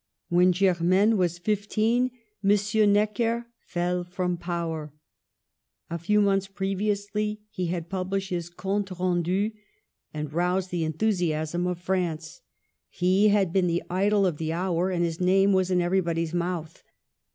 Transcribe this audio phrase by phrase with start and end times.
[0.29, 2.09] When Germaine was fifteen,
[2.43, 2.91] M.
[2.91, 4.91] Necker fellsL from power.
[5.91, 9.51] A few months previously he had published his Compte Rendu,
[10.11, 12.41] and roused the enthusiasm of France.
[12.89, 16.81] He had been the idol of the hour, and his name was in everybody's mouth.